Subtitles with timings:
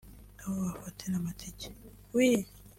[0.41, 1.67] aho bafatira amatike